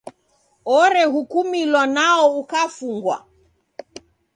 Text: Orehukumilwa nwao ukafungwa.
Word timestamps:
Orehukumilwa 0.79 1.83
nwao 1.93 2.27
ukafungwa. 2.41 3.17